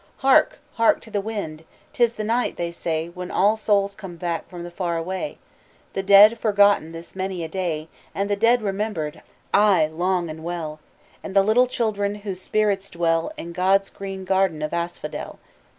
[0.25, 0.57] "Hark!
[0.77, 1.63] Hark to the wind!
[1.93, 5.37] 'T is the night, they say, When all souls come back from the far away
[5.93, 7.87] The dead, forgotten this many a day!
[8.15, 9.21] "And the dead remembered
[9.53, 9.91] ay!
[9.93, 10.79] long and well
[11.23, 15.37] And the little children whose spirits dwell In God's green garden of asphodel.